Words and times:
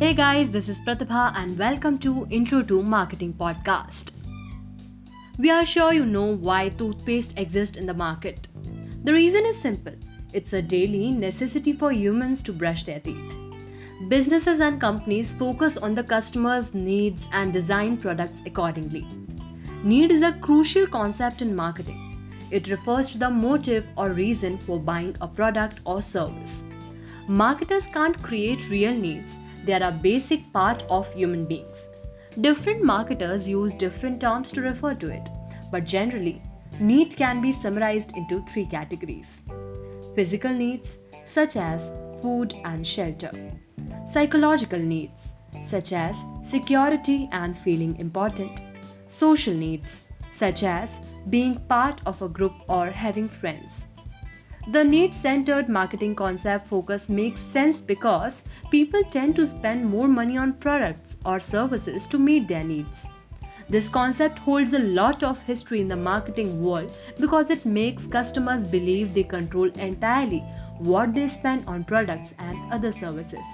Hey 0.00 0.12
guys, 0.12 0.50
this 0.50 0.68
is 0.68 0.80
Pratibha 0.80 1.32
and 1.36 1.56
welcome 1.56 1.98
to 2.00 2.26
Intro 2.28 2.62
to 2.62 2.82
Marketing 2.82 3.32
podcast. 3.32 4.10
We 5.38 5.50
are 5.50 5.64
sure 5.64 5.92
you 5.92 6.04
know 6.04 6.34
why 6.34 6.70
toothpaste 6.70 7.38
exists 7.38 7.78
in 7.78 7.86
the 7.86 7.94
market. 7.94 8.48
The 9.04 9.12
reason 9.12 9.46
is 9.46 9.56
simple. 9.56 9.94
It's 10.32 10.52
a 10.52 10.60
daily 10.60 11.12
necessity 11.12 11.72
for 11.72 11.92
humans 11.92 12.42
to 12.42 12.52
brush 12.52 12.82
their 12.82 12.98
teeth. 12.98 13.36
Businesses 14.08 14.58
and 14.58 14.80
companies 14.80 15.32
focus 15.32 15.76
on 15.76 15.94
the 15.94 16.02
customer's 16.02 16.74
needs 16.74 17.26
and 17.30 17.52
design 17.52 17.96
products 17.96 18.42
accordingly. 18.46 19.06
Need 19.84 20.10
is 20.10 20.22
a 20.22 20.32
crucial 20.40 20.88
concept 20.88 21.40
in 21.40 21.54
marketing. 21.54 22.00
It 22.50 22.68
refers 22.68 23.10
to 23.10 23.18
the 23.18 23.30
motive 23.30 23.86
or 23.96 24.10
reason 24.10 24.58
for 24.58 24.80
buying 24.80 25.16
a 25.20 25.28
product 25.28 25.78
or 25.84 26.02
service. 26.02 26.64
Marketers 27.28 27.86
can't 27.86 28.20
create 28.22 28.68
real 28.68 28.92
needs, 28.92 29.38
they 29.64 29.72
are 29.74 29.88
a 29.88 29.92
basic 29.92 30.52
part 30.52 30.84
of 30.90 31.12
human 31.12 31.44
beings. 31.46 31.88
Different 32.40 32.82
marketers 32.82 33.48
use 33.48 33.74
different 33.74 34.20
terms 34.20 34.52
to 34.52 34.60
refer 34.60 34.94
to 34.94 35.08
it, 35.10 35.28
but 35.70 35.84
generally, 35.84 36.42
need 36.80 37.16
can 37.16 37.40
be 37.40 37.52
summarized 37.52 38.16
into 38.16 38.44
three 38.44 38.66
categories. 38.66 39.40
Physical 40.14 40.52
needs, 40.52 40.98
such 41.26 41.56
as 41.56 41.92
food 42.20 42.54
and 42.64 42.86
shelter, 42.86 43.30
psychological 44.10 44.78
needs, 44.78 45.34
such 45.62 45.92
as 45.92 46.24
security 46.42 47.28
and 47.32 47.56
feeling 47.56 47.96
important, 47.98 48.60
social 49.08 49.54
needs, 49.54 50.02
such 50.32 50.62
as 50.64 51.00
being 51.30 51.54
part 51.68 52.00
of 52.06 52.20
a 52.20 52.28
group 52.28 52.52
or 52.68 52.90
having 52.90 53.28
friends 53.28 53.86
the 54.68 54.82
need 54.82 55.12
centered 55.12 55.68
marketing 55.68 56.14
concept 56.14 56.66
focus 56.66 57.08
makes 57.08 57.40
sense 57.40 57.82
because 57.82 58.44
people 58.70 59.02
tend 59.04 59.36
to 59.36 59.44
spend 59.44 59.84
more 59.84 60.08
money 60.08 60.38
on 60.38 60.54
products 60.54 61.16
or 61.26 61.38
services 61.38 62.06
to 62.06 62.18
meet 62.18 62.48
their 62.48 62.64
needs. 62.64 63.06
This 63.68 63.88
concept 63.88 64.38
holds 64.38 64.72
a 64.72 64.78
lot 64.78 65.22
of 65.22 65.40
history 65.42 65.80
in 65.80 65.88
the 65.88 65.96
marketing 65.96 66.62
world 66.62 66.92
because 67.20 67.50
it 67.50 67.66
makes 67.66 68.06
customers 68.06 68.64
believe 68.64 69.12
they 69.12 69.22
control 69.22 69.70
entirely 69.72 70.40
what 70.78 71.14
they 71.14 71.28
spend 71.28 71.66
on 71.66 71.84
products 71.84 72.34
and 72.38 72.72
other 72.72 72.92
services. 72.92 73.46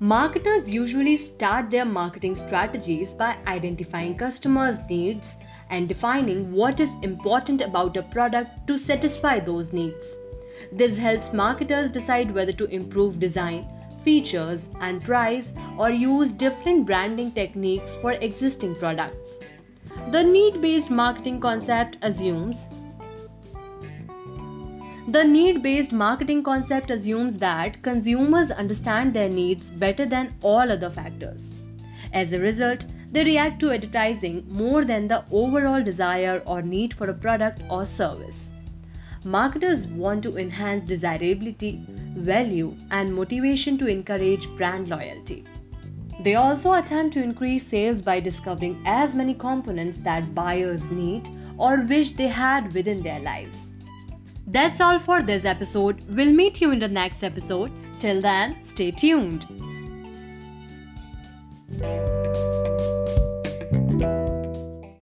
Marketers 0.00 0.70
usually 0.70 1.16
start 1.16 1.70
their 1.70 1.84
marketing 1.84 2.34
strategies 2.34 3.12
by 3.12 3.36
identifying 3.46 4.16
customers' 4.16 4.78
needs 4.88 5.36
and 5.70 5.88
defining 5.88 6.52
what 6.52 6.80
is 6.80 6.94
important 7.02 7.60
about 7.60 7.96
a 7.96 8.02
product 8.02 8.66
to 8.66 8.76
satisfy 8.76 9.38
those 9.38 9.72
needs. 9.72 10.14
This 10.72 10.96
helps 10.96 11.32
marketers 11.32 11.90
decide 11.90 12.34
whether 12.34 12.52
to 12.52 12.66
improve 12.66 13.20
design, 13.20 13.66
features, 14.02 14.68
and 14.80 15.02
price 15.02 15.52
or 15.78 15.90
use 15.90 16.32
different 16.32 16.86
branding 16.86 17.32
techniques 17.32 17.94
for 17.96 18.12
existing 18.12 18.74
products. 18.76 19.38
The 20.10 20.22
need 20.22 20.60
based 20.60 20.90
marketing 20.90 21.40
concept 21.40 21.98
assumes 22.02 22.68
the 25.08 25.24
need 25.24 25.62
based 25.62 25.94
marketing 25.94 26.42
concept 26.42 26.90
assumes 26.90 27.38
that 27.38 27.80
consumers 27.82 28.50
understand 28.50 29.14
their 29.14 29.30
needs 29.30 29.70
better 29.70 30.04
than 30.04 30.34
all 30.42 30.70
other 30.70 30.90
factors. 30.90 31.50
As 32.12 32.34
a 32.34 32.40
result, 32.40 32.84
they 33.10 33.24
react 33.24 33.60
to 33.60 33.70
advertising 33.70 34.44
more 34.48 34.84
than 34.84 35.08
the 35.08 35.24
overall 35.30 35.82
desire 35.82 36.42
or 36.46 36.62
need 36.62 36.92
for 36.92 37.10
a 37.10 37.14
product 37.14 37.62
or 37.70 37.86
service. 37.86 38.50
Marketers 39.24 39.86
want 39.86 40.22
to 40.22 40.36
enhance 40.36 40.88
desirability, 40.88 41.80
value, 42.16 42.74
and 42.90 43.14
motivation 43.14 43.76
to 43.78 43.86
encourage 43.86 44.48
brand 44.56 44.88
loyalty. 44.88 45.44
They 46.20 46.34
also 46.34 46.74
attempt 46.74 47.14
to 47.14 47.22
increase 47.22 47.66
sales 47.66 48.02
by 48.02 48.20
discovering 48.20 48.82
as 48.86 49.14
many 49.14 49.34
components 49.34 49.98
that 49.98 50.34
buyers 50.34 50.90
need 50.90 51.28
or 51.56 51.80
wish 51.82 52.12
they 52.12 52.28
had 52.28 52.72
within 52.74 53.02
their 53.02 53.20
lives. 53.20 53.58
That's 54.46 54.80
all 54.80 54.98
for 54.98 55.22
this 55.22 55.44
episode. 55.44 56.02
We'll 56.08 56.32
meet 56.32 56.60
you 56.60 56.70
in 56.70 56.78
the 56.78 56.88
next 56.88 57.22
episode. 57.22 57.70
Till 57.98 58.20
then, 58.20 58.62
stay 58.62 58.90
tuned. 58.90 59.46